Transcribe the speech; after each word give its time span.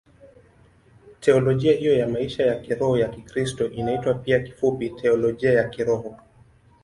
Teolojia 1.19 1.73
hiyo 1.77 1.97
ya 1.97 2.07
maisha 2.07 2.43
ya 2.45 2.59
kiroho 2.59 2.97
ya 2.97 3.07
Kikristo 3.09 3.65
inaitwa 3.65 4.13
pia 4.13 4.39
kifupi 4.39 4.89
Teolojia 4.89 5.53
ya 5.53 5.69
Kiroho. 5.69 6.17